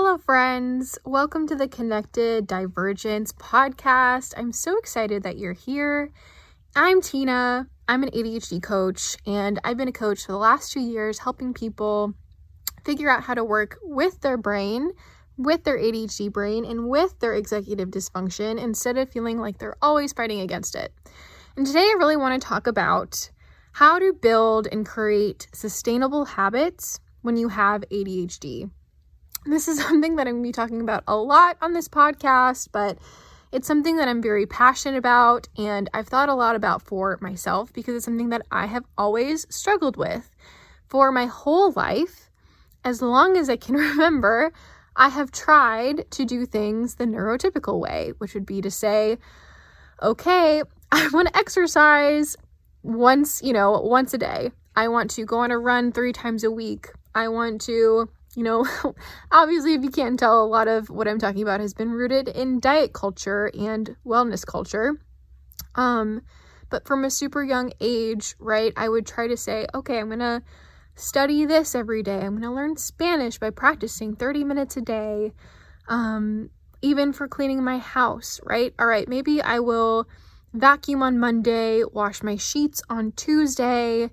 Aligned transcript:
Hello, 0.00 0.16
friends. 0.16 0.96
Welcome 1.04 1.48
to 1.48 1.56
the 1.56 1.66
Connected 1.66 2.46
Divergents 2.46 3.32
podcast. 3.32 4.32
I'm 4.36 4.52
so 4.52 4.78
excited 4.78 5.24
that 5.24 5.38
you're 5.38 5.54
here. 5.54 6.12
I'm 6.76 7.00
Tina. 7.00 7.66
I'm 7.88 8.04
an 8.04 8.10
ADHD 8.10 8.62
coach, 8.62 9.16
and 9.26 9.58
I've 9.64 9.76
been 9.76 9.88
a 9.88 9.92
coach 9.92 10.24
for 10.24 10.30
the 10.30 10.38
last 10.38 10.70
two 10.70 10.78
years, 10.78 11.18
helping 11.18 11.52
people 11.52 12.14
figure 12.84 13.10
out 13.10 13.24
how 13.24 13.34
to 13.34 13.42
work 13.42 13.76
with 13.82 14.20
their 14.20 14.36
brain, 14.36 14.92
with 15.36 15.64
their 15.64 15.76
ADHD 15.76 16.32
brain, 16.32 16.64
and 16.64 16.88
with 16.88 17.18
their 17.18 17.34
executive 17.34 17.88
dysfunction 17.88 18.62
instead 18.62 18.98
of 18.98 19.10
feeling 19.10 19.40
like 19.40 19.58
they're 19.58 19.76
always 19.82 20.12
fighting 20.12 20.38
against 20.38 20.76
it. 20.76 20.94
And 21.56 21.66
today, 21.66 21.80
I 21.80 21.96
really 21.98 22.16
want 22.16 22.40
to 22.40 22.46
talk 22.46 22.68
about 22.68 23.32
how 23.72 23.98
to 23.98 24.12
build 24.12 24.68
and 24.70 24.86
create 24.86 25.48
sustainable 25.52 26.24
habits 26.24 27.00
when 27.22 27.36
you 27.36 27.48
have 27.48 27.82
ADHD. 27.90 28.70
This 29.48 29.66
is 29.66 29.78
something 29.82 30.16
that 30.16 30.26
I'm 30.26 30.34
going 30.34 30.44
to 30.44 30.48
be 30.48 30.52
talking 30.52 30.82
about 30.82 31.04
a 31.08 31.16
lot 31.16 31.56
on 31.62 31.72
this 31.72 31.88
podcast, 31.88 32.68
but 32.70 32.98
it's 33.50 33.66
something 33.66 33.96
that 33.96 34.06
I'm 34.06 34.20
very 34.20 34.44
passionate 34.44 34.98
about 34.98 35.48
and 35.56 35.88
I've 35.94 36.06
thought 36.06 36.28
a 36.28 36.34
lot 36.34 36.54
about 36.54 36.82
for 36.82 37.18
myself 37.22 37.72
because 37.72 37.94
it's 37.94 38.04
something 38.04 38.28
that 38.28 38.42
I 38.52 38.66
have 38.66 38.84
always 38.98 39.46
struggled 39.48 39.96
with 39.96 40.30
for 40.86 41.10
my 41.10 41.26
whole 41.26 41.72
life. 41.72 42.28
As 42.84 43.00
long 43.00 43.38
as 43.38 43.48
I 43.48 43.56
can 43.56 43.74
remember, 43.88 44.52
I 44.94 45.08
have 45.08 45.32
tried 45.32 46.10
to 46.10 46.26
do 46.26 46.44
things 46.44 46.96
the 46.96 47.06
neurotypical 47.06 47.80
way, 47.80 48.12
which 48.18 48.34
would 48.34 48.46
be 48.46 48.60
to 48.60 48.70
say, 48.70 49.16
okay, 50.02 50.62
I 50.92 51.08
want 51.08 51.28
to 51.28 51.36
exercise 51.36 52.36
once, 52.82 53.42
you 53.42 53.54
know, 53.54 53.80
once 53.80 54.12
a 54.12 54.18
day. 54.18 54.50
I 54.76 54.88
want 54.88 55.10
to 55.12 55.24
go 55.24 55.38
on 55.38 55.50
a 55.50 55.58
run 55.58 55.90
three 55.90 56.12
times 56.12 56.44
a 56.44 56.50
week. 56.50 56.88
I 57.14 57.28
want 57.28 57.62
to 57.62 58.10
you 58.38 58.44
know, 58.44 58.64
obviously, 59.32 59.74
if 59.74 59.82
you 59.82 59.90
can't 59.90 60.16
tell, 60.16 60.44
a 60.44 60.46
lot 60.46 60.68
of 60.68 60.88
what 60.90 61.08
I'm 61.08 61.18
talking 61.18 61.42
about 61.42 61.58
has 61.58 61.74
been 61.74 61.90
rooted 61.90 62.28
in 62.28 62.60
diet 62.60 62.92
culture 62.92 63.50
and 63.52 63.96
wellness 64.06 64.46
culture. 64.46 64.94
Um, 65.74 66.22
but 66.70 66.86
from 66.86 67.04
a 67.04 67.10
super 67.10 67.42
young 67.42 67.72
age, 67.80 68.36
right, 68.38 68.72
I 68.76 68.88
would 68.88 69.08
try 69.08 69.26
to 69.26 69.36
say, 69.36 69.66
okay, 69.74 69.98
I'm 69.98 70.06
going 70.06 70.20
to 70.20 70.42
study 70.94 71.46
this 71.46 71.74
every 71.74 72.04
day. 72.04 72.20
I'm 72.20 72.38
going 72.38 72.42
to 72.42 72.52
learn 72.52 72.76
Spanish 72.76 73.40
by 73.40 73.50
practicing 73.50 74.14
30 74.14 74.44
minutes 74.44 74.76
a 74.76 74.82
day. 74.82 75.32
Um, 75.88 76.50
even 76.80 77.12
for 77.12 77.26
cleaning 77.26 77.64
my 77.64 77.78
house, 77.78 78.38
right? 78.44 78.72
All 78.78 78.86
right, 78.86 79.08
maybe 79.08 79.42
I 79.42 79.58
will 79.58 80.06
vacuum 80.54 81.02
on 81.02 81.18
Monday, 81.18 81.82
wash 81.82 82.22
my 82.22 82.36
sheets 82.36 82.82
on 82.88 83.10
Tuesday, 83.16 84.10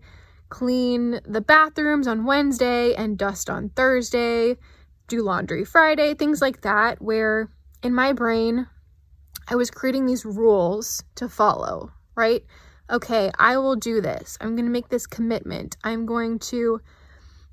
clean 0.55 1.19
the 1.25 1.41
bathrooms 1.41 2.07
on 2.07 2.23
Wednesday 2.23 2.93
and 2.95 3.17
dust 3.17 3.49
on 3.49 3.67
Thursday, 3.67 4.55
do 5.09 5.21
laundry 5.21 5.65
Friday, 5.65 6.13
things 6.13 6.41
like 6.41 6.61
that, 6.61 7.01
where 7.01 7.49
in 7.83 7.93
my 7.93 8.13
brain, 8.13 8.65
I 9.49 9.55
was 9.55 9.69
creating 9.69 10.05
these 10.05 10.23
rules 10.23 11.03
to 11.15 11.27
follow, 11.27 11.91
right? 12.15 12.41
Okay, 12.89 13.31
I 13.37 13.57
will 13.57 13.75
do 13.75 13.99
this. 13.99 14.37
I'm 14.39 14.55
going 14.55 14.63
to 14.63 14.71
make 14.71 14.87
this 14.87 15.05
commitment. 15.05 15.75
I'm 15.83 16.05
going 16.05 16.39
to, 16.39 16.79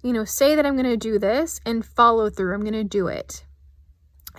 you 0.05 0.13
know, 0.13 0.25
say 0.25 0.55
that 0.55 0.65
I'm 0.65 0.77
going 0.77 0.85
to 0.85 0.97
do 0.97 1.19
this 1.19 1.61
and 1.67 1.85
follow 1.85 2.31
through. 2.31 2.55
I'm 2.55 2.61
going 2.61 2.73
to 2.73 2.85
do 2.85 3.09
it. 3.09 3.45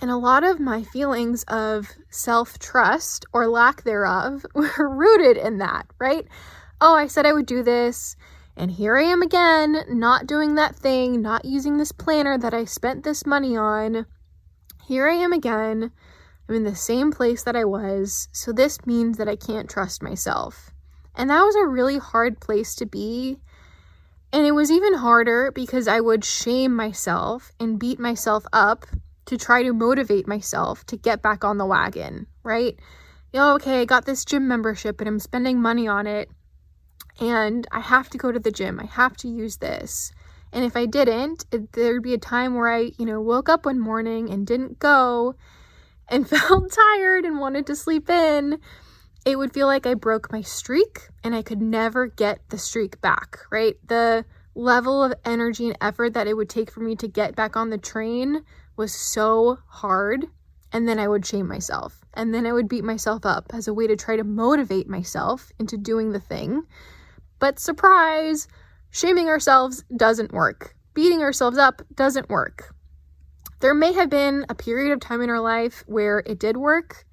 And 0.00 0.10
a 0.10 0.16
lot 0.16 0.42
of 0.42 0.58
my 0.58 0.84
feelings 0.84 1.44
of 1.48 1.90
self 2.08 2.58
trust 2.58 3.26
or 3.34 3.46
lack 3.46 3.84
thereof 3.84 4.46
were 4.54 4.88
rooted 4.88 5.36
in 5.36 5.58
that, 5.58 5.84
right? 6.00 6.26
Oh, 6.80 6.94
I 6.94 7.08
said 7.08 7.26
I 7.26 7.34
would 7.34 7.46
do 7.46 7.62
this. 7.62 8.16
And 8.56 8.70
here 8.70 8.96
I 8.96 9.02
am 9.02 9.20
again, 9.20 9.84
not 9.88 10.26
doing 10.26 10.54
that 10.54 10.76
thing, 10.76 11.20
not 11.20 11.44
using 11.44 11.76
this 11.76 11.92
planner 11.92 12.38
that 12.38 12.54
I 12.54 12.64
spent 12.64 13.02
this 13.02 13.26
money 13.26 13.56
on. 13.56 14.06
Here 14.86 15.08
I 15.08 15.14
am 15.14 15.32
again. 15.32 15.90
I'm 16.48 16.54
in 16.54 16.64
the 16.64 16.76
same 16.76 17.10
place 17.10 17.42
that 17.42 17.56
I 17.56 17.64
was. 17.64 18.28
So 18.32 18.52
this 18.52 18.86
means 18.86 19.18
that 19.18 19.28
I 19.28 19.36
can't 19.36 19.68
trust 19.68 20.02
myself. 20.02 20.70
And 21.16 21.30
that 21.30 21.42
was 21.42 21.56
a 21.56 21.66
really 21.66 21.98
hard 21.98 22.40
place 22.40 22.74
to 22.76 22.86
be. 22.86 23.38
And 24.32 24.46
it 24.46 24.52
was 24.52 24.70
even 24.70 24.94
harder 24.94 25.50
because 25.50 25.88
I 25.88 26.00
would 26.00 26.24
shame 26.24 26.74
myself 26.74 27.52
and 27.58 27.78
beat 27.78 27.98
myself 27.98 28.44
up 28.52 28.86
to 29.26 29.38
try 29.38 29.62
to 29.62 29.72
motivate 29.72 30.28
myself 30.28 30.84
to 30.86 30.96
get 30.96 31.22
back 31.22 31.44
on 31.44 31.58
the 31.58 31.66
wagon, 31.66 32.26
right? 32.42 32.78
You 33.32 33.40
know, 33.40 33.54
okay, 33.54 33.80
I 33.80 33.84
got 33.84 34.04
this 34.04 34.24
gym 34.24 34.46
membership 34.46 35.00
and 35.00 35.08
I'm 35.08 35.18
spending 35.18 35.60
money 35.60 35.88
on 35.88 36.06
it 36.06 36.30
and 37.20 37.66
I 37.70 37.80
have 37.80 38.10
to 38.10 38.18
go 38.18 38.32
to 38.32 38.38
the 38.38 38.50
gym. 38.50 38.80
I 38.80 38.86
have 38.86 39.16
to 39.18 39.28
use 39.28 39.58
this. 39.58 40.12
And 40.52 40.64
if 40.64 40.76
I 40.76 40.86
didn't, 40.86 41.46
it, 41.50 41.72
there'd 41.72 42.02
be 42.02 42.14
a 42.14 42.18
time 42.18 42.54
where 42.54 42.70
I, 42.70 42.92
you 42.98 43.06
know, 43.06 43.20
woke 43.20 43.48
up 43.48 43.66
one 43.66 43.80
morning 43.80 44.30
and 44.30 44.46
didn't 44.46 44.78
go 44.78 45.34
and 46.08 46.28
felt 46.30 46.72
tired 46.72 47.24
and 47.24 47.40
wanted 47.40 47.66
to 47.66 47.76
sleep 47.76 48.08
in. 48.08 48.60
It 49.24 49.36
would 49.36 49.52
feel 49.52 49.66
like 49.66 49.86
I 49.86 49.94
broke 49.94 50.30
my 50.30 50.42
streak 50.42 51.08
and 51.22 51.34
I 51.34 51.42
could 51.42 51.60
never 51.60 52.06
get 52.06 52.48
the 52.50 52.58
streak 52.58 53.00
back, 53.00 53.38
right? 53.50 53.76
The 53.86 54.24
level 54.54 55.02
of 55.02 55.14
energy 55.24 55.66
and 55.66 55.78
effort 55.80 56.14
that 56.14 56.26
it 56.26 56.36
would 56.36 56.48
take 56.48 56.70
for 56.70 56.80
me 56.80 56.94
to 56.96 57.08
get 57.08 57.34
back 57.34 57.56
on 57.56 57.70
the 57.70 57.78
train 57.78 58.44
was 58.76 58.94
so 58.94 59.58
hard. 59.66 60.26
And 60.72 60.88
then 60.88 60.98
I 60.98 61.08
would 61.08 61.24
shame 61.24 61.48
myself. 61.48 62.04
And 62.14 62.34
then 62.34 62.46
I 62.46 62.52
would 62.52 62.68
beat 62.68 62.84
myself 62.84 63.24
up 63.24 63.46
as 63.52 63.66
a 63.66 63.74
way 63.74 63.86
to 63.86 63.96
try 63.96 64.16
to 64.16 64.24
motivate 64.24 64.88
myself 64.88 65.52
into 65.58 65.76
doing 65.76 66.10
the 66.10 66.20
thing 66.20 66.64
but 67.44 67.58
surprise, 67.58 68.48
shaming 68.90 69.28
ourselves 69.28 69.84
doesn't 69.94 70.32
work. 70.32 70.74
Beating 70.94 71.20
ourselves 71.20 71.58
up 71.58 71.82
doesn't 71.94 72.30
work. 72.30 72.74
There 73.60 73.74
may 73.74 73.92
have 73.92 74.08
been 74.08 74.46
a 74.48 74.54
period 74.54 74.94
of 74.94 75.00
time 75.00 75.20
in 75.20 75.28
our 75.28 75.40
life 75.40 75.84
where 75.86 76.20
it 76.20 76.38
did 76.38 76.56
work, 76.56 77.04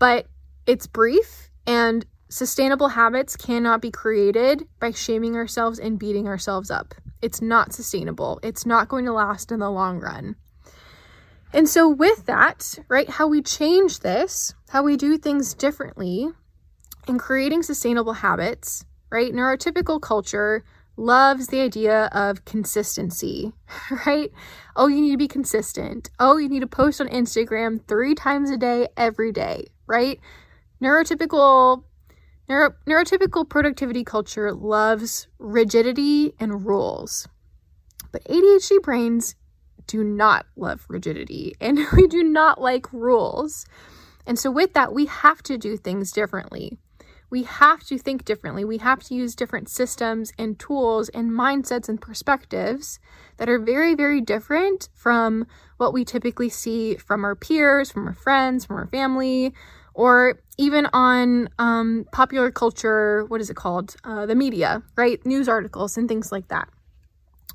but 0.00 0.26
it's 0.66 0.88
brief 0.88 1.50
and 1.68 2.04
sustainable 2.28 2.88
habits 2.88 3.36
cannot 3.36 3.80
be 3.80 3.92
created 3.92 4.66
by 4.80 4.90
shaming 4.90 5.36
ourselves 5.36 5.78
and 5.78 6.00
beating 6.00 6.26
ourselves 6.26 6.68
up. 6.68 6.92
It's 7.22 7.40
not 7.40 7.72
sustainable. 7.72 8.40
It's 8.42 8.66
not 8.66 8.88
going 8.88 9.04
to 9.04 9.12
last 9.12 9.52
in 9.52 9.60
the 9.60 9.70
long 9.70 10.00
run. 10.00 10.34
And 11.52 11.68
so, 11.68 11.88
with 11.88 12.26
that, 12.26 12.76
right, 12.88 13.08
how 13.08 13.28
we 13.28 13.40
change 13.40 14.00
this, 14.00 14.52
how 14.70 14.82
we 14.82 14.96
do 14.96 15.16
things 15.16 15.54
differently 15.54 16.26
in 17.06 17.18
creating 17.18 17.62
sustainable 17.62 18.14
habits 18.14 18.84
right? 19.14 19.32
Neurotypical 19.32 20.00
culture 20.02 20.64
loves 20.96 21.46
the 21.46 21.60
idea 21.60 22.06
of 22.06 22.44
consistency, 22.44 23.52
right? 24.06 24.32
Oh, 24.74 24.88
you 24.88 25.00
need 25.00 25.12
to 25.12 25.16
be 25.16 25.28
consistent. 25.28 26.10
Oh, 26.18 26.36
you 26.36 26.48
need 26.48 26.62
to 26.62 26.66
post 26.66 27.00
on 27.00 27.06
Instagram 27.06 27.80
three 27.86 28.16
times 28.16 28.50
a 28.50 28.56
day, 28.56 28.88
every 28.96 29.30
day, 29.30 29.66
right? 29.86 30.18
Neurotypical 30.82 31.84
neuro, 32.48 32.74
neurotypical 32.88 33.48
productivity 33.48 34.02
culture 34.02 34.52
loves 34.52 35.28
rigidity 35.38 36.34
and 36.40 36.66
rules. 36.66 37.28
But 38.10 38.24
ADHD 38.24 38.82
brains 38.82 39.36
do 39.86 40.02
not 40.02 40.46
love 40.56 40.86
rigidity 40.88 41.54
and 41.60 41.78
we 41.92 42.08
do 42.08 42.24
not 42.24 42.60
like 42.60 42.92
rules. 42.92 43.64
And 44.26 44.40
so 44.40 44.50
with 44.50 44.72
that, 44.72 44.92
we 44.92 45.06
have 45.06 45.40
to 45.44 45.56
do 45.56 45.76
things 45.76 46.10
differently 46.10 46.78
we 47.34 47.42
have 47.42 47.82
to 47.82 47.98
think 47.98 48.24
differently. 48.24 48.64
We 48.64 48.78
have 48.78 49.02
to 49.02 49.14
use 49.16 49.34
different 49.34 49.68
systems 49.68 50.32
and 50.38 50.56
tools 50.56 51.08
and 51.08 51.32
mindsets 51.32 51.88
and 51.88 52.00
perspectives 52.00 53.00
that 53.38 53.48
are 53.48 53.58
very, 53.58 53.96
very 53.96 54.20
different 54.20 54.88
from 54.94 55.44
what 55.76 55.92
we 55.92 56.04
typically 56.04 56.48
see 56.48 56.94
from 56.94 57.24
our 57.24 57.34
peers, 57.34 57.90
from 57.90 58.06
our 58.06 58.14
friends, 58.14 58.64
from 58.64 58.76
our 58.76 58.86
family, 58.86 59.52
or 59.94 60.38
even 60.58 60.86
on 60.92 61.48
um, 61.58 62.06
popular 62.12 62.52
culture. 62.52 63.24
What 63.24 63.40
is 63.40 63.50
it 63.50 63.56
called? 63.56 63.96
Uh, 64.04 64.26
the 64.26 64.36
media, 64.36 64.84
right? 64.94 65.18
News 65.26 65.48
articles 65.48 65.96
and 65.96 66.08
things 66.08 66.30
like 66.30 66.46
that. 66.50 66.68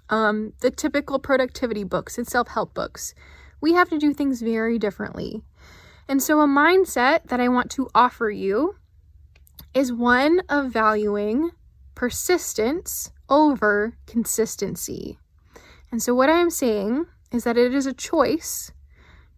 Um, 0.09 0.51
the 0.59 0.71
typical 0.71 1.19
productivity 1.19 1.85
books 1.85 2.17
and 2.17 2.27
self 2.27 2.49
help 2.49 2.73
books. 2.73 3.13
We 3.61 3.71
have 3.75 3.87
to 3.91 3.97
do 3.97 4.13
things 4.13 4.41
very 4.41 4.77
differently. 4.77 5.41
And 6.09 6.21
so, 6.21 6.41
a 6.41 6.47
mindset 6.47 7.27
that 7.27 7.39
I 7.39 7.47
want 7.47 7.71
to 7.71 7.87
offer 7.95 8.29
you 8.29 8.75
is 9.73 9.93
one 9.93 10.41
of 10.49 10.71
valuing 10.71 11.51
persistence 11.95 13.11
over 13.29 13.97
consistency. 14.07 15.19
And 15.91 16.01
so, 16.01 16.13
what 16.15 16.29
I 16.29 16.39
am 16.39 16.49
saying 16.49 17.05
is 17.31 17.43
that 17.43 17.57
it 17.57 17.73
is 17.73 17.85
a 17.85 17.93
choice 17.93 18.71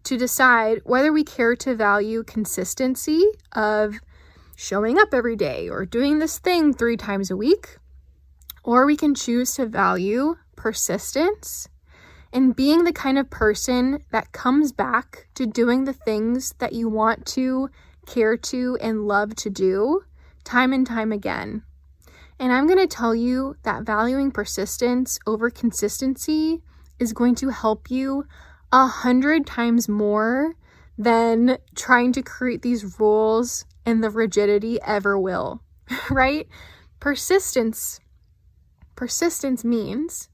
to 0.04 0.16
decide 0.16 0.80
whether 0.84 1.12
we 1.12 1.24
care 1.24 1.54
to 1.56 1.74
value 1.74 2.24
consistency 2.24 3.24
of 3.52 4.00
showing 4.56 4.98
up 4.98 5.12
every 5.12 5.36
day 5.36 5.68
or 5.68 5.86
doing 5.86 6.18
this 6.18 6.38
thing 6.38 6.72
three 6.72 6.96
times 6.96 7.30
a 7.30 7.36
week, 7.36 7.78
or 8.64 8.86
we 8.86 8.96
can 8.96 9.14
choose 9.14 9.54
to 9.54 9.66
value 9.66 10.36
persistence 10.56 11.68
and 12.32 12.56
being 12.56 12.84
the 12.84 12.92
kind 12.92 13.18
of 13.18 13.28
person 13.28 14.02
that 14.10 14.32
comes 14.32 14.72
back 14.72 15.28
to 15.34 15.46
doing 15.46 15.84
the 15.84 15.92
things 15.92 16.54
that 16.58 16.72
you 16.72 16.88
want 16.88 17.26
to, 17.26 17.68
care 18.06 18.36
to, 18.36 18.78
and 18.80 19.06
love 19.06 19.34
to 19.36 19.50
do 19.50 20.02
time 20.44 20.72
and 20.72 20.86
time 20.86 21.12
again. 21.12 21.62
And 22.38 22.52
I'm 22.52 22.66
going 22.66 22.78
to 22.78 22.86
tell 22.86 23.14
you 23.14 23.56
that 23.62 23.84
valuing 23.84 24.30
persistence 24.30 25.18
over 25.26 25.50
consistency 25.50 26.62
is 26.98 27.12
going 27.12 27.34
to 27.36 27.50
help 27.50 27.90
you 27.90 28.24
a 28.72 28.86
hundred 28.86 29.46
times 29.46 29.88
more 29.88 30.54
than 30.98 31.58
trying 31.74 32.12
to 32.12 32.22
create 32.22 32.62
these 32.62 32.98
rules 32.98 33.64
and 33.84 34.02
the 34.02 34.10
rigidity 34.10 34.80
ever 34.82 35.18
will, 35.18 35.62
right? 36.10 36.48
Persistence. 37.00 38.00
Persistence 38.96 39.64
means 39.64 40.28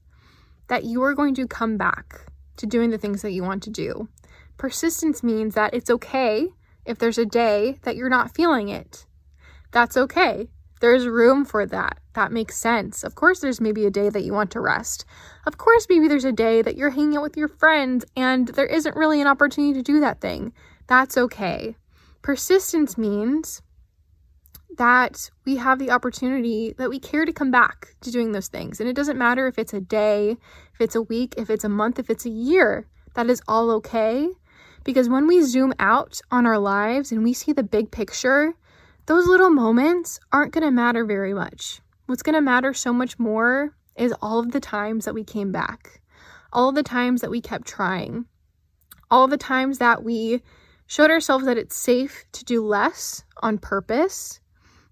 that 0.67 0.83
you 0.83 1.01
are 1.03 1.15
going 1.15 1.33
to 1.35 1.47
come 1.47 1.77
back 1.77 2.25
to 2.57 2.65
doing 2.65 2.89
the 2.89 2.97
things 2.97 3.21
that 3.21 3.31
you 3.31 3.43
want 3.43 3.63
to 3.63 3.69
do. 3.69 4.09
Persistence 4.57 5.23
means 5.23 5.55
that 5.55 5.73
it's 5.73 5.89
okay 5.89 6.49
if 6.85 6.97
there's 6.97 7.17
a 7.17 7.25
day 7.25 7.79
that 7.83 7.95
you're 7.95 8.09
not 8.09 8.35
feeling 8.35 8.69
it. 8.69 9.05
That's 9.71 9.97
okay. 9.97 10.49
There's 10.81 11.07
room 11.07 11.45
for 11.45 11.65
that. 11.65 11.99
That 12.13 12.31
makes 12.31 12.57
sense. 12.57 13.03
Of 13.03 13.15
course, 13.15 13.39
there's 13.39 13.61
maybe 13.61 13.85
a 13.85 13.91
day 13.91 14.09
that 14.09 14.23
you 14.23 14.33
want 14.33 14.51
to 14.51 14.61
rest. 14.61 15.05
Of 15.45 15.57
course, 15.57 15.87
maybe 15.89 16.07
there's 16.07 16.25
a 16.25 16.31
day 16.31 16.61
that 16.61 16.77
you're 16.77 16.89
hanging 16.89 17.17
out 17.17 17.23
with 17.23 17.37
your 17.37 17.47
friends 17.49 18.05
and 18.15 18.47
there 18.49 18.65
isn't 18.65 18.95
really 18.95 19.21
an 19.21 19.27
opportunity 19.27 19.73
to 19.73 19.83
do 19.83 19.99
that 19.99 20.21
thing. 20.21 20.53
That's 20.87 21.17
okay. 21.17 21.75
Persistence 22.21 22.97
means 22.97 23.61
that 24.77 25.29
we 25.45 25.57
have 25.57 25.77
the 25.77 25.91
opportunity 25.91 26.73
that 26.77 26.89
we 26.89 26.99
care 26.99 27.25
to 27.25 27.33
come 27.33 27.51
back 27.51 27.95
to 28.01 28.11
doing 28.11 28.31
those 28.31 28.47
things. 28.47 28.79
And 28.79 28.89
it 28.89 28.95
doesn't 28.95 29.17
matter 29.17 29.47
if 29.47 29.59
it's 29.59 29.73
a 29.73 29.81
day, 29.81 30.37
if 30.73 30.79
it's 30.79 30.95
a 30.95 31.01
week, 31.01 31.35
if 31.37 31.49
it's 31.49 31.65
a 31.65 31.69
month, 31.69 31.99
if 31.99 32.09
it's 32.09 32.25
a 32.25 32.29
year, 32.29 32.87
that 33.15 33.29
is 33.29 33.41
all 33.47 33.69
okay. 33.71 34.29
Because 34.85 35.09
when 35.09 35.27
we 35.27 35.41
zoom 35.41 35.73
out 35.79 36.21
on 36.31 36.45
our 36.45 36.57
lives 36.57 37.11
and 37.11 37.23
we 37.23 37.33
see 37.33 37.51
the 37.51 37.63
big 37.63 37.91
picture, 37.91 38.53
those 39.09 39.25
little 39.25 39.49
moments 39.49 40.19
aren't 40.31 40.53
going 40.53 40.63
to 40.63 40.69
matter 40.69 41.03
very 41.03 41.33
much. 41.33 41.81
What's 42.05 42.21
going 42.21 42.35
to 42.35 42.41
matter 42.41 42.75
so 42.75 42.93
much 42.93 43.17
more 43.17 43.75
is 43.95 44.13
all 44.21 44.37
of 44.37 44.51
the 44.51 44.59
times 44.59 45.05
that 45.05 45.15
we 45.15 45.23
came 45.23 45.51
back, 45.51 45.99
all 46.53 46.71
the 46.71 46.83
times 46.83 47.21
that 47.21 47.31
we 47.31 47.41
kept 47.41 47.67
trying, 47.67 48.25
all 49.09 49.27
the 49.27 49.35
times 49.35 49.79
that 49.79 50.03
we 50.03 50.43
showed 50.85 51.09
ourselves 51.09 51.45
that 51.45 51.57
it's 51.57 51.75
safe 51.75 52.23
to 52.33 52.45
do 52.45 52.63
less 52.63 53.23
on 53.41 53.57
purpose 53.57 54.41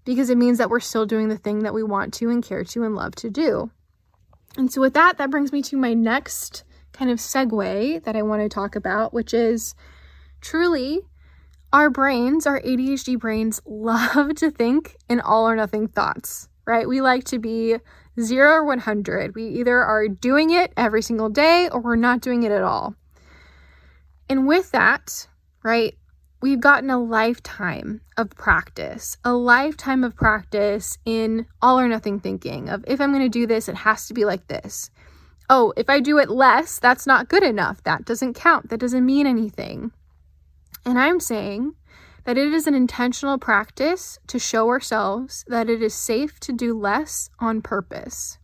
because 0.04 0.30
it 0.30 0.36
means 0.36 0.58
that 0.58 0.68
we're 0.68 0.80
still 0.80 1.06
doing 1.06 1.28
the 1.28 1.38
thing 1.38 1.60
that 1.60 1.74
we 1.74 1.84
want 1.84 2.12
to 2.14 2.28
and 2.28 2.42
care 2.42 2.64
to 2.64 2.82
and 2.82 2.96
love 2.96 3.14
to 3.14 3.30
do. 3.30 3.70
And 4.56 4.72
so, 4.72 4.80
with 4.80 4.94
that, 4.94 5.18
that 5.18 5.30
brings 5.30 5.52
me 5.52 5.62
to 5.62 5.76
my 5.76 5.94
next 5.94 6.64
kind 6.92 7.08
of 7.08 7.18
segue 7.18 8.02
that 8.02 8.16
I 8.16 8.22
want 8.22 8.42
to 8.42 8.48
talk 8.48 8.74
about, 8.74 9.14
which 9.14 9.32
is 9.32 9.76
truly 10.40 11.02
our 11.72 11.90
brains, 11.90 12.46
our 12.46 12.60
ADHD 12.60 13.18
brains, 13.18 13.60
love 13.66 14.34
to 14.36 14.50
think 14.50 14.96
in 15.08 15.20
all 15.20 15.48
or 15.48 15.56
nothing 15.56 15.88
thoughts, 15.88 16.48
right? 16.66 16.88
We 16.88 17.00
like 17.00 17.24
to 17.24 17.38
be 17.38 17.76
zero 18.20 18.52
or 18.52 18.64
100. 18.64 19.34
We 19.34 19.48
either 19.48 19.78
are 19.78 20.08
doing 20.08 20.50
it 20.50 20.72
every 20.76 21.02
single 21.02 21.28
day 21.28 21.68
or 21.70 21.80
we're 21.80 21.96
not 21.96 22.20
doing 22.20 22.42
it 22.42 22.52
at 22.52 22.62
all. 22.62 22.94
And 24.28 24.46
with 24.46 24.70
that, 24.72 25.26
right, 25.62 25.96
we've 26.40 26.60
gotten 26.60 26.90
a 26.90 27.02
lifetime 27.02 28.00
of 28.16 28.30
practice, 28.30 29.16
a 29.24 29.32
lifetime 29.32 30.04
of 30.04 30.14
practice 30.14 30.98
in 31.04 31.46
all 31.62 31.78
or 31.80 31.88
nothing 31.88 32.20
thinking 32.20 32.68
of 32.68 32.84
if 32.86 33.00
I'm 33.00 33.12
going 33.12 33.22
to 33.22 33.28
do 33.28 33.46
this, 33.46 33.68
it 33.68 33.76
has 33.76 34.06
to 34.08 34.14
be 34.14 34.24
like 34.24 34.46
this. 34.48 34.90
Oh, 35.50 35.72
if 35.78 35.88
I 35.88 36.00
do 36.00 36.18
it 36.18 36.28
less, 36.28 36.78
that's 36.78 37.06
not 37.06 37.28
good 37.28 37.42
enough. 37.42 37.82
That 37.84 38.04
doesn't 38.04 38.34
count. 38.34 38.68
That 38.68 38.80
doesn't 38.80 39.06
mean 39.06 39.26
anything. 39.26 39.92
And 40.88 40.98
I'm 40.98 41.20
saying 41.20 41.74
that 42.24 42.38
it 42.38 42.54
is 42.54 42.66
an 42.66 42.72
intentional 42.72 43.36
practice 43.36 44.18
to 44.26 44.38
show 44.38 44.68
ourselves 44.68 45.44
that 45.46 45.68
it 45.68 45.82
is 45.82 45.92
safe 45.92 46.40
to 46.40 46.50
do 46.50 46.72
less 46.72 47.28
on 47.38 47.60
purpose. 47.60 48.38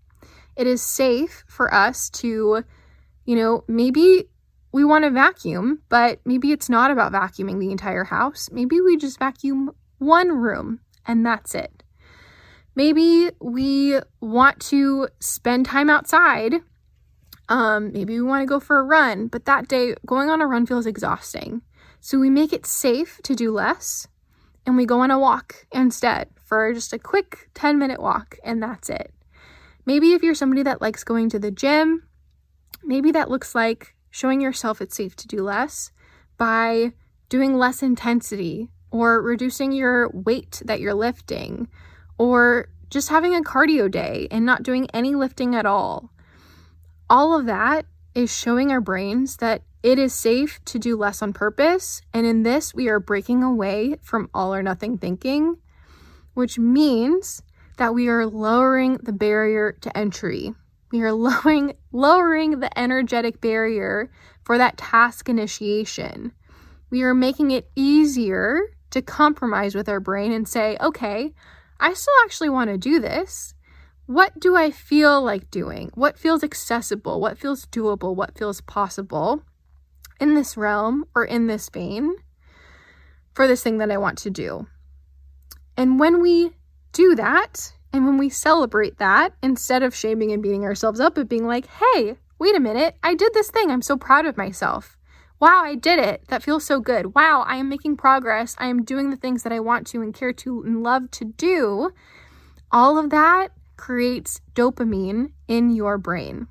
It 0.54 0.66
is 0.66 0.82
safe 0.82 1.42
for 1.48 1.72
us 1.72 2.10
to, 2.10 2.62
you 3.24 3.34
know, 3.34 3.64
maybe 3.66 4.24
we 4.72 4.84
want 4.84 5.06
to 5.06 5.10
vacuum, 5.10 5.80
but 5.88 6.20
maybe 6.26 6.52
it's 6.52 6.68
not 6.68 6.90
about 6.90 7.12
vacuuming 7.12 7.60
the 7.60 7.70
entire 7.70 8.04
house. 8.04 8.50
Maybe 8.52 8.78
we 8.78 8.98
just 8.98 9.18
vacuum 9.18 9.70
one 9.96 10.28
room 10.28 10.80
and 11.06 11.24
that's 11.24 11.54
it. 11.54 11.82
Maybe 12.74 13.30
we 13.40 14.00
want 14.20 14.60
to 14.68 15.08
spend 15.18 15.64
time 15.64 15.88
outside. 15.88 16.56
Um, 17.48 17.90
maybe 17.90 18.20
we 18.20 18.26
want 18.26 18.42
to 18.42 18.46
go 18.46 18.60
for 18.60 18.78
a 18.80 18.84
run, 18.84 19.28
but 19.28 19.46
that 19.46 19.66
day 19.66 19.94
going 20.04 20.28
on 20.28 20.42
a 20.42 20.46
run 20.46 20.66
feels 20.66 20.84
exhausting. 20.84 21.62
So 22.04 22.18
we 22.18 22.28
make 22.28 22.52
it 22.52 22.66
safe 22.66 23.18
to 23.22 23.34
do 23.34 23.50
less 23.50 24.06
and 24.66 24.76
we 24.76 24.84
go 24.84 25.00
on 25.00 25.10
a 25.10 25.18
walk 25.18 25.66
instead 25.72 26.28
for 26.44 26.70
just 26.74 26.92
a 26.92 26.98
quick 26.98 27.48
10 27.54 27.78
minute 27.78 27.98
walk, 27.98 28.36
and 28.44 28.62
that's 28.62 28.90
it. 28.90 29.14
Maybe 29.86 30.12
if 30.12 30.22
you're 30.22 30.34
somebody 30.34 30.62
that 30.64 30.82
likes 30.82 31.02
going 31.02 31.30
to 31.30 31.38
the 31.38 31.50
gym, 31.50 32.02
maybe 32.82 33.10
that 33.12 33.30
looks 33.30 33.54
like 33.54 33.94
showing 34.10 34.42
yourself 34.42 34.82
it's 34.82 34.94
safe 34.94 35.16
to 35.16 35.26
do 35.26 35.42
less 35.42 35.92
by 36.36 36.92
doing 37.30 37.56
less 37.56 37.82
intensity 37.82 38.68
or 38.90 39.22
reducing 39.22 39.72
your 39.72 40.10
weight 40.10 40.60
that 40.66 40.80
you're 40.80 40.92
lifting 40.92 41.68
or 42.18 42.68
just 42.90 43.08
having 43.08 43.34
a 43.34 43.40
cardio 43.40 43.90
day 43.90 44.28
and 44.30 44.44
not 44.44 44.62
doing 44.62 44.90
any 44.92 45.14
lifting 45.14 45.54
at 45.54 45.64
all. 45.64 46.10
All 47.08 47.34
of 47.34 47.46
that 47.46 47.86
is 48.14 48.36
showing 48.36 48.70
our 48.70 48.82
brains 48.82 49.38
that 49.38 49.62
it 49.84 49.98
is 49.98 50.14
safe 50.14 50.64
to 50.64 50.78
do 50.78 50.96
less 50.96 51.20
on 51.20 51.34
purpose, 51.34 52.00
and 52.14 52.24
in 52.24 52.42
this, 52.42 52.72
we 52.72 52.88
are 52.88 52.98
breaking 52.98 53.42
away 53.42 53.96
from 54.00 54.30
all 54.32 54.54
or 54.54 54.62
nothing 54.62 54.96
thinking, 54.96 55.56
which 56.32 56.58
means 56.58 57.42
that 57.76 57.92
we 57.92 58.08
are 58.08 58.24
lowering 58.24 58.96
the 59.02 59.12
barrier 59.12 59.72
to 59.82 59.94
entry. 59.94 60.54
We 60.90 61.02
are 61.02 61.12
lowering, 61.12 61.74
lowering 61.92 62.60
the 62.60 62.78
energetic 62.78 63.42
barrier 63.42 64.10
for 64.42 64.56
that 64.56 64.78
task 64.78 65.28
initiation. 65.28 66.32
We 66.88 67.02
are 67.02 67.12
making 67.12 67.50
it 67.50 67.70
easier 67.76 68.60
to 68.88 69.02
compromise 69.02 69.74
with 69.74 69.90
our 69.90 70.00
brain 70.00 70.32
and 70.32 70.48
say, 70.48 70.78
okay, 70.80 71.34
I 71.78 71.92
still 71.92 72.14
actually 72.24 72.48
want 72.48 72.70
to 72.70 72.78
do 72.78 73.00
this. 73.00 73.52
What 74.06 74.40
do 74.40 74.56
I 74.56 74.70
feel 74.70 75.20
like 75.20 75.50
doing? 75.50 75.90
What 75.92 76.18
feels 76.18 76.42
accessible? 76.42 77.20
What 77.20 77.36
feels 77.36 77.66
doable? 77.66 78.16
What 78.16 78.38
feels 78.38 78.62
possible? 78.62 79.42
In 80.20 80.34
this 80.34 80.56
realm 80.56 81.04
or 81.14 81.24
in 81.24 81.46
this 81.46 81.68
vein 81.68 82.16
for 83.34 83.46
this 83.46 83.62
thing 83.62 83.78
that 83.78 83.90
I 83.90 83.98
want 83.98 84.18
to 84.18 84.30
do. 84.30 84.66
And 85.76 85.98
when 85.98 86.20
we 86.22 86.52
do 86.92 87.14
that, 87.16 87.72
and 87.92 88.06
when 88.06 88.18
we 88.18 88.28
celebrate 88.28 88.98
that, 88.98 89.34
instead 89.42 89.82
of 89.82 89.94
shaming 89.94 90.32
and 90.32 90.42
beating 90.42 90.64
ourselves 90.64 91.00
up, 91.00 91.14
but 91.14 91.28
being 91.28 91.46
like, 91.46 91.66
hey, 91.66 92.16
wait 92.38 92.56
a 92.56 92.60
minute, 92.60 92.96
I 93.02 93.14
did 93.14 93.32
this 93.34 93.50
thing. 93.50 93.70
I'm 93.70 93.82
so 93.82 93.96
proud 93.96 94.26
of 94.26 94.36
myself. 94.36 94.96
Wow, 95.40 95.62
I 95.64 95.74
did 95.74 95.98
it. 95.98 96.22
That 96.28 96.42
feels 96.42 96.64
so 96.64 96.80
good. 96.80 97.14
Wow, 97.14 97.44
I 97.46 97.56
am 97.56 97.68
making 97.68 97.96
progress. 97.96 98.54
I 98.58 98.66
am 98.66 98.84
doing 98.84 99.10
the 99.10 99.16
things 99.16 99.42
that 99.42 99.52
I 99.52 99.60
want 99.60 99.86
to 99.88 100.00
and 100.00 100.14
care 100.14 100.32
to 100.32 100.62
and 100.62 100.82
love 100.82 101.10
to 101.12 101.24
do. 101.24 101.90
All 102.70 102.98
of 102.98 103.10
that 103.10 103.48
creates 103.76 104.40
dopamine 104.54 105.32
in 105.48 105.70
your 105.70 105.98
brain. 105.98 106.46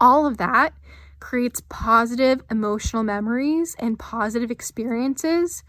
All 0.00 0.26
of 0.26 0.38
that 0.38 0.74
creates 1.20 1.62
positive 1.68 2.42
emotional 2.50 3.02
memories 3.02 3.74
and 3.78 3.98
positive 3.98 4.50
experiences 4.50 5.62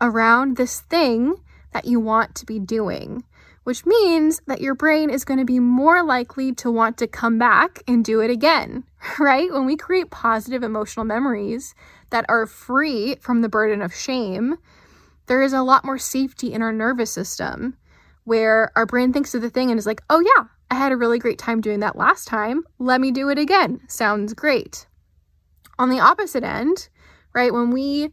around 0.00 0.56
this 0.56 0.80
thing 0.80 1.36
that 1.72 1.84
you 1.84 2.00
want 2.00 2.34
to 2.34 2.46
be 2.46 2.58
doing, 2.58 3.24
which 3.64 3.86
means 3.86 4.40
that 4.46 4.60
your 4.60 4.74
brain 4.74 5.10
is 5.10 5.24
going 5.24 5.38
to 5.38 5.44
be 5.44 5.60
more 5.60 6.02
likely 6.02 6.52
to 6.54 6.70
want 6.70 6.96
to 6.98 7.06
come 7.06 7.38
back 7.38 7.82
and 7.86 8.04
do 8.04 8.20
it 8.20 8.30
again, 8.30 8.84
right? 9.18 9.52
When 9.52 9.66
we 9.66 9.76
create 9.76 10.10
positive 10.10 10.62
emotional 10.62 11.04
memories 11.04 11.74
that 12.10 12.24
are 12.28 12.46
free 12.46 13.16
from 13.20 13.40
the 13.40 13.48
burden 13.48 13.82
of 13.82 13.94
shame, 13.94 14.56
there 15.26 15.42
is 15.42 15.52
a 15.52 15.62
lot 15.62 15.84
more 15.84 15.98
safety 15.98 16.52
in 16.52 16.62
our 16.62 16.72
nervous 16.72 17.10
system 17.10 17.76
where 18.24 18.70
our 18.76 18.86
brain 18.86 19.12
thinks 19.12 19.34
of 19.34 19.42
the 19.42 19.50
thing 19.50 19.70
and 19.70 19.78
is 19.78 19.86
like, 19.86 20.02
oh, 20.10 20.20
yeah, 20.20 20.44
I 20.70 20.74
had 20.74 20.92
a 20.92 20.96
really 20.96 21.18
great 21.18 21.38
time 21.38 21.60
doing 21.60 21.80
that 21.80 21.96
last 21.96 22.28
time. 22.28 22.64
Let 22.78 23.00
me 23.00 23.10
do 23.10 23.28
it 23.28 23.38
again. 23.38 23.80
Sounds 23.88 24.34
great. 24.34 24.86
On 25.80 25.88
the 25.88 25.98
opposite 25.98 26.44
end, 26.44 26.90
right, 27.32 27.54
when 27.54 27.70
we 27.70 28.10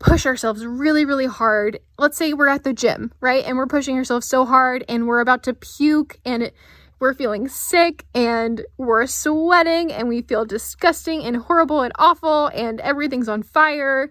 push 0.00 0.26
ourselves 0.26 0.66
really, 0.66 1.04
really 1.04 1.26
hard, 1.26 1.78
let's 1.96 2.16
say 2.16 2.32
we're 2.32 2.48
at 2.48 2.64
the 2.64 2.72
gym, 2.72 3.12
right, 3.20 3.44
and 3.44 3.56
we're 3.56 3.68
pushing 3.68 3.96
ourselves 3.96 4.26
so 4.26 4.44
hard 4.44 4.84
and 4.88 5.06
we're 5.06 5.20
about 5.20 5.44
to 5.44 5.54
puke 5.54 6.18
and 6.24 6.42
it, 6.42 6.54
we're 6.98 7.14
feeling 7.14 7.46
sick 7.46 8.04
and 8.16 8.66
we're 8.78 9.06
sweating 9.06 9.92
and 9.92 10.08
we 10.08 10.22
feel 10.22 10.44
disgusting 10.44 11.22
and 11.22 11.36
horrible 11.36 11.82
and 11.82 11.92
awful 12.00 12.48
and 12.48 12.80
everything's 12.80 13.28
on 13.28 13.44
fire, 13.44 14.10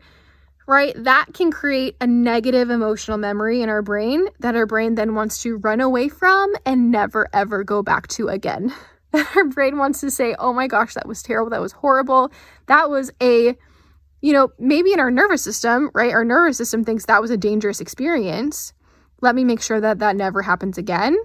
right? 0.66 0.94
That 0.96 1.34
can 1.34 1.52
create 1.52 1.98
a 2.00 2.08
negative 2.08 2.70
emotional 2.70 3.18
memory 3.18 3.64
in 3.64 3.68
our 3.68 3.82
brain 3.82 4.30
that 4.40 4.56
our 4.56 4.66
brain 4.66 4.96
then 4.96 5.14
wants 5.14 5.42
to 5.42 5.58
run 5.58 5.82
away 5.82 6.08
from 6.08 6.54
and 6.66 6.90
never 6.90 7.28
ever 7.34 7.66
go 7.66 7.84
back 7.84 8.08
to 8.08 8.30
again. 8.30 8.74
our 9.36 9.46
brain 9.46 9.78
wants 9.78 10.02
to 10.02 10.12
say, 10.12 10.36
oh 10.40 10.54
my 10.54 10.68
gosh, 10.68 10.94
that 10.94 11.08
was 11.08 11.22
terrible. 11.22 11.50
That 11.50 11.62
was 11.62 11.72
horrible. 11.72 12.32
That 12.68 12.90
was 12.90 13.12
a, 13.22 13.56
you 14.22 14.34
know, 14.34 14.50
maybe 14.60 14.94
in 14.94 15.00
our 15.00 15.12
nervous 15.12 15.44
system, 15.44 15.92
right? 15.94 16.14
Our 16.14 16.26
nervous 16.26 16.58
system 16.58 16.84
thinks 16.84 17.06
that 17.06 17.22
was 17.22 17.32
a 17.32 17.38
dangerous 17.38 17.82
experience. 17.82 18.74
Let 19.22 19.36
me 19.36 19.44
make 19.44 19.62
sure 19.62 19.80
that 19.80 20.00
that 20.00 20.16
never 20.16 20.42
happens 20.42 20.78
again. 20.78 21.16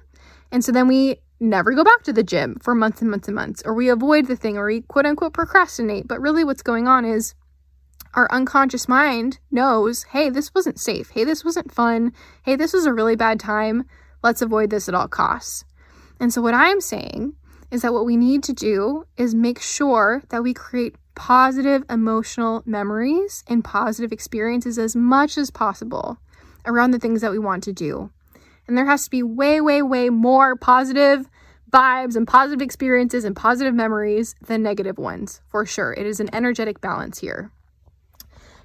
And 0.52 0.64
so 0.64 0.72
then 0.72 0.88
we 0.88 1.16
never 1.40 1.72
go 1.72 1.82
back 1.82 2.02
to 2.04 2.12
the 2.12 2.22
gym 2.22 2.58
for 2.60 2.74
months 2.74 3.00
and 3.00 3.10
months 3.10 3.28
and 3.28 3.34
months, 3.34 3.62
or 3.64 3.74
we 3.74 3.88
avoid 3.88 4.26
the 4.26 4.36
thing, 4.36 4.56
or 4.56 4.66
we 4.66 4.82
quote 4.82 5.06
unquote 5.06 5.32
procrastinate. 5.32 6.06
But 6.06 6.20
really, 6.20 6.44
what's 6.44 6.62
going 6.62 6.86
on 6.86 7.04
is 7.04 7.34
our 8.14 8.28
unconscious 8.30 8.88
mind 8.88 9.38
knows 9.50 10.04
hey, 10.04 10.30
this 10.30 10.54
wasn't 10.54 10.78
safe. 10.78 11.10
Hey, 11.10 11.24
this 11.24 11.44
wasn't 11.44 11.72
fun. 11.72 12.12
Hey, 12.42 12.56
this 12.56 12.72
was 12.72 12.84
a 12.84 12.92
really 12.92 13.16
bad 13.16 13.40
time. 13.40 13.84
Let's 14.22 14.42
avoid 14.42 14.70
this 14.70 14.88
at 14.88 14.94
all 14.94 15.08
costs. 15.08 15.64
And 16.18 16.32
so, 16.32 16.42
what 16.42 16.54
I'm 16.54 16.80
saying 16.80 17.34
is 17.70 17.82
that 17.82 17.92
what 17.92 18.04
we 18.04 18.16
need 18.16 18.42
to 18.44 18.52
do 18.52 19.06
is 19.16 19.34
make 19.34 19.60
sure 19.60 20.22
that 20.30 20.42
we 20.42 20.52
create 20.52 20.96
positive 21.14 21.84
emotional 21.90 22.62
memories 22.66 23.44
and 23.46 23.64
positive 23.64 24.12
experiences 24.12 24.78
as 24.78 24.96
much 24.96 25.36
as 25.36 25.50
possible 25.50 26.18
around 26.66 26.90
the 26.90 26.98
things 26.98 27.20
that 27.20 27.30
we 27.30 27.38
want 27.38 27.62
to 27.64 27.72
do. 27.72 28.10
And 28.66 28.76
there 28.76 28.86
has 28.86 29.04
to 29.04 29.10
be 29.10 29.22
way, 29.22 29.60
way, 29.60 29.82
way 29.82 30.10
more 30.10 30.56
positive 30.56 31.28
vibes 31.70 32.16
and 32.16 32.26
positive 32.26 32.62
experiences 32.62 33.24
and 33.24 33.36
positive 33.36 33.74
memories 33.74 34.34
than 34.40 34.62
negative 34.62 34.98
ones, 34.98 35.40
for 35.48 35.64
sure. 35.64 35.92
It 35.92 36.06
is 36.06 36.20
an 36.20 36.32
energetic 36.34 36.80
balance 36.80 37.18
here. 37.18 37.50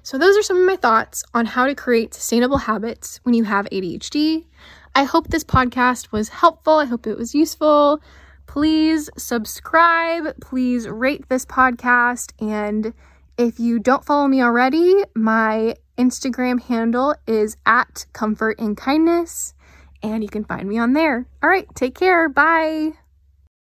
So, 0.02 0.18
those 0.18 0.36
are 0.36 0.42
some 0.42 0.58
of 0.58 0.66
my 0.66 0.76
thoughts 0.76 1.24
on 1.34 1.46
how 1.46 1.66
to 1.66 1.74
create 1.74 2.14
sustainable 2.14 2.58
habits 2.58 3.18
when 3.24 3.34
you 3.34 3.44
have 3.44 3.66
ADHD. 3.66 4.46
I 4.94 5.02
hope 5.04 5.28
this 5.28 5.44
podcast 5.44 6.12
was 6.12 6.28
helpful. 6.28 6.74
I 6.74 6.84
hope 6.84 7.06
it 7.06 7.18
was 7.18 7.34
useful. 7.34 8.00
Please 8.46 9.10
subscribe. 9.16 10.40
Please 10.40 10.88
rate 10.88 11.28
this 11.28 11.44
podcast. 11.44 12.32
And 12.40 12.92
if 13.38 13.60
you 13.60 13.78
don't 13.78 14.04
follow 14.04 14.28
me 14.28 14.42
already, 14.42 15.04
my 15.14 15.74
Instagram 15.98 16.60
handle 16.60 17.14
is 17.26 17.56
at 17.66 18.06
comfort 18.12 18.58
and 18.58 18.76
kindness 18.76 19.54
and 20.02 20.22
you 20.22 20.28
can 20.28 20.44
find 20.44 20.68
me 20.68 20.78
on 20.78 20.92
there. 20.92 21.26
All 21.42 21.50
right, 21.50 21.66
take 21.74 21.94
care. 21.94 22.28
Bye. 22.28 22.92